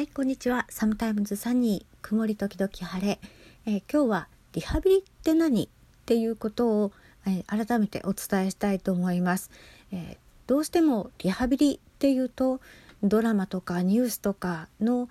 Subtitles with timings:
[0.00, 0.64] はい、こんにちは。
[0.70, 3.20] サムタイムズサニー、曇り時々晴れ。
[3.66, 5.68] えー、今日はリハビリって何っ
[6.06, 6.92] ていうことを、
[7.26, 9.50] えー、改めてお伝えしたいと思います、
[9.92, 10.16] えー、
[10.46, 12.62] どうしてもリハビリっていうと
[13.02, 15.10] ドラマとかニュースとかの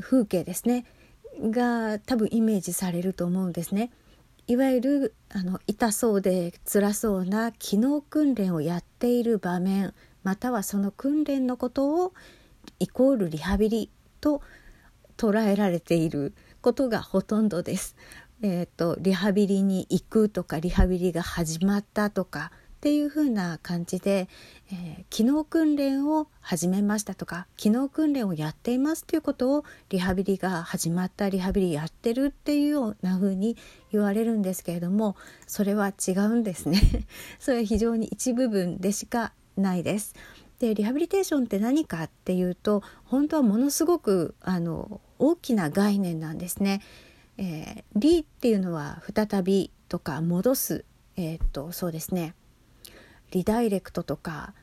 [0.00, 0.84] 風景ですね
[1.40, 3.92] が多分イメージされると思うんですね。
[4.48, 9.94] いわゆるあの痛そうで辛そうな機能訓練をやっている場面
[10.24, 12.12] またはその訓練のことを
[12.82, 14.42] イコールリハビリと
[15.16, 17.94] 捉えられていることがほとんどです。
[18.42, 24.28] えーと、リハビリに行くとかリハビリが始まったとかっていう風な感じで、
[24.72, 33.56] えー、機能訓練を始めましたとか機能訓練をやっていますということをリハビリが始まったリハビリやってるっていうような風に
[33.92, 35.14] 言われるんですけれども
[35.46, 36.80] それは違うんですね
[37.38, 40.14] それは非常に一部分でしかないです。
[40.62, 46.82] でリハビリテーションって何かっていうと本当はものすごくあの大きな概念なんですね。
[47.36, 50.84] えー、リっていうのは再びとか戻す、
[51.16, 52.36] えー、っとそうですね。
[53.32, 54.54] リダイレクトとか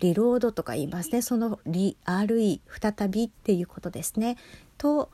[0.00, 1.22] リロードとか言いますね。
[1.22, 2.60] そのリ RE
[2.98, 4.38] 再びっていうことですね。
[4.78, 5.12] と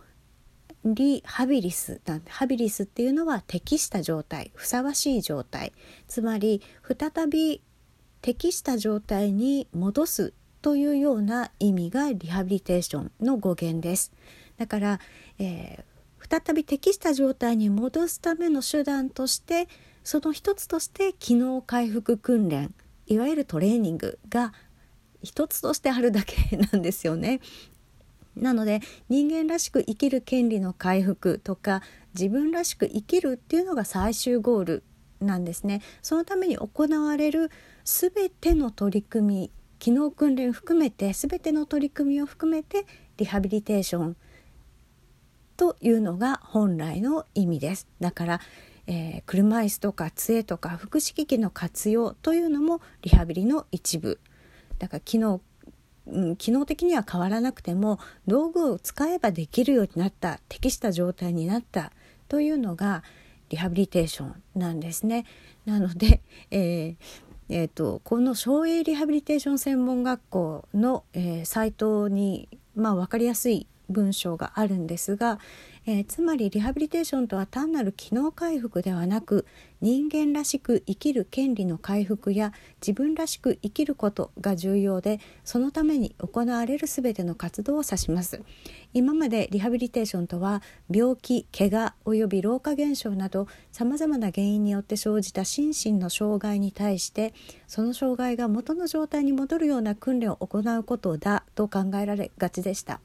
[0.87, 5.75] リハビリスなんハビリスっていうのは適した状態ふさわしい状態。
[6.09, 7.61] つまり再び
[8.23, 14.13] 適した状態に戻すというような意味がリハビリテーションの語源です。
[14.57, 15.01] だから、
[15.39, 19.69] えー、再び適した状態に戻すための手段として
[20.05, 22.73] その一つとして機能回復訓練
[23.07, 24.53] いわゆるトレーニングが
[25.23, 27.41] 一つとしてあるだけなんですよね。
[28.37, 31.83] なので人間らしく生きる権利の回復とか
[32.15, 34.83] 自分らしく生きるっていうのが最終ゴール
[35.23, 35.83] なんですね。
[36.03, 37.51] そのために行われる
[37.85, 44.17] 全ての取り組み機能訓練含めて全ての取り組みを含めてリハビリテーション
[45.57, 47.89] というのが本来の意味です。
[48.01, 48.41] だから、
[48.87, 54.21] えー、車椅子とか杖とか福祉機器の活用というのもリハビリの一部。
[54.79, 55.41] だから機能
[56.07, 61.93] うん、機能的には変わらなくても道具を使えばできるようになった適した状態になった
[62.29, 63.05] というのが
[63.53, 65.27] リハビリテーションなんですね。
[65.67, 66.97] なので、えー
[67.51, 75.39] えーと、この省営リハビリテーション専門学校の、えー、サイトに、まあ、分かりやすい文章があるんですが、
[75.85, 79.47] えー、つまりリハビリテーションとは単なる機能回復ではなく
[79.81, 88.41] 人間らしく生きる権利の回復や自分らしく生きることが重要でそのために行われる全ての活動を指します
[88.95, 97.35] 今までリハビリテーションとは病気怪我および老化現象などさまざまな原因によって生じた心身の障害に対して
[97.67, 103.01] その障害が元の状態に戻るような訓練を行うことだと考えられがちでした。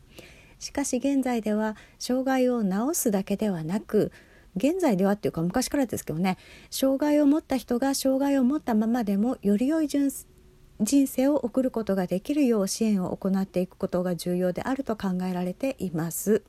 [0.60, 4.12] しかし現在では障害を治すだけではなく
[4.56, 6.38] 現在ではっていうか昔からですけどね
[6.70, 10.12] 障害を持った人が障害を持ったままでもより良い人
[11.08, 16.44] 生を送ることができるよう支援を行っていくことが重要であると考えられています。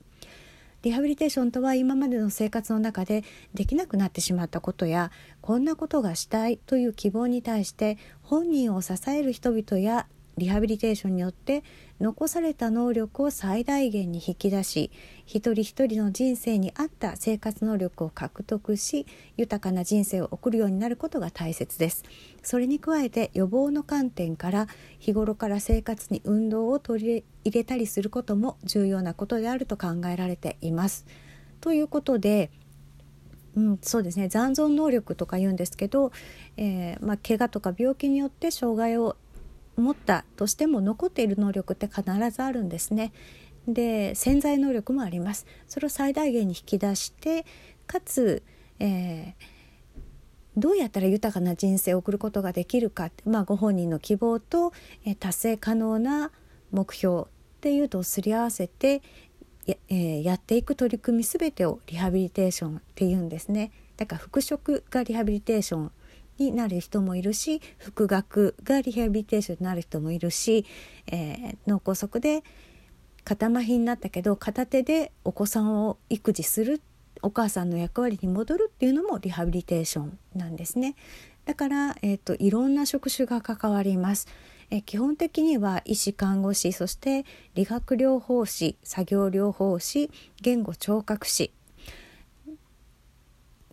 [0.81, 10.07] リハビリテーションとは今までの生活の中でできなくなってしまったことやこんなことがしたいという希望に対して本人を支える人々や
[10.37, 11.63] リハビリテーションによって
[11.99, 14.91] 残された能力を最大限に引き出し
[15.25, 22.03] 一人一人の人生に合った生活能力を獲得し豊かな人生を送るようになることが大切です。
[22.41, 24.67] それに加えて予防の観点から
[24.99, 31.05] 日頃から生活に運動を取り入れたりすることも重要なことであると考えられています。
[31.59, 32.49] ということで
[33.55, 34.29] うん、そうですね。
[34.29, 36.11] 残存能力とか言うんですけど、
[36.57, 39.17] えーまあ、怪我とか病気によって障害を
[39.79, 43.11] 持ったとしても残っている能力って必ずあるんですね。
[43.67, 45.45] で潜在能力もあります。
[45.67, 47.45] それを最大限に引き出して
[47.87, 48.43] かつ、
[48.79, 49.33] えー、
[50.57, 54.73] どうやったら豊かな人生を送ることができるか、まあ、ご本人の希望と、
[55.05, 56.31] えー、達成可能な
[56.71, 57.25] 目標っ
[57.61, 59.01] ていうとすり合わせて
[59.65, 63.71] や,、えー、やっていく取り組み全てをリハビリテーションっていうんですね。
[63.97, 65.91] だから復職がリハビリテーション
[66.39, 70.65] になる人もいるし復学がリハビリテーションになる人もいるし、
[71.07, 72.43] えー、脳梗塞で
[73.23, 76.81] 肩麻痺になったけど片手でお子さんを育児する
[77.21, 80.95] お母さんの役割に戻るっていうのもリハビリテーションなんですね。
[81.45, 84.27] だから、えーと、いろんな職種が関わります。
[84.71, 87.25] え基本的には医師看護師そして
[87.55, 91.51] 理学療法士作業療法士言語聴覚士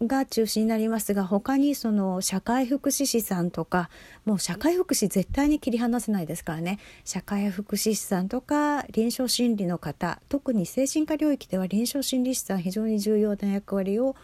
[0.02, 3.88] が中心になりますが他にその社会福祉士さんとか
[4.24, 14.16] もう社会福祉絶対に切り離せないですからね社会福祉士さんとか臨床心理の方特に精神科領域では臨床心理士さん非常に重要な役割を、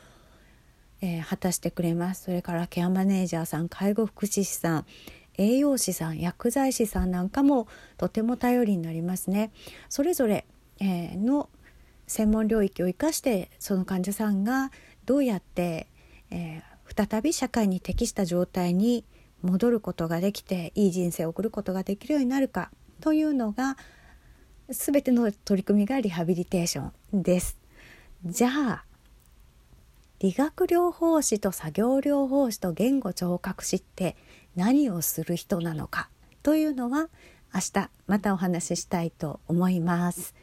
[1.01, 4.87] えー、果たしてくれますそれからケアマネージャーさん介護福祉士さん
[5.39, 7.67] 栄養士さん薬剤師さんなんかも
[7.97, 9.51] とても頼りになりますね。
[9.89, 10.45] それぞれ、
[10.79, 11.49] えー、の
[12.07, 14.71] 専門領域を生かしてその患者さんが
[15.05, 15.89] どうやって、
[16.31, 19.05] えー、再び社会に適した状態に
[19.43, 22.71] 戻ることができていい人生を送ることができるようになるか
[23.01, 23.77] というのが
[24.69, 27.59] 全ての取り組みがリハビリテーションです。
[28.25, 28.85] じゃあ
[30.21, 34.17] 理学療法士と作業療法士と言語聴覚士って
[34.55, 36.09] 何をする人なのか
[36.45, 37.09] というのは
[37.53, 40.35] 明日またお話ししたいと思います。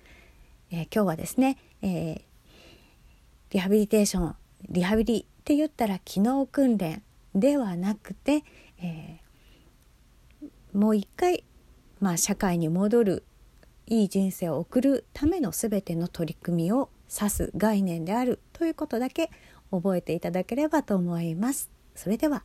[0.72, 2.22] えー、今日はですね、えー、
[3.52, 4.36] リハビリテーション
[4.68, 7.02] リハビリって言ったら機能訓練
[7.34, 8.44] ではなくて、
[8.82, 11.44] えー、もう一回、
[12.00, 13.24] まあ、社会に戻る
[13.88, 19.32] いい人生を送るための全ての取り組みを指す概念であるということだけ
[19.72, 21.72] 覚えていただければと思います。
[21.96, 22.44] それでは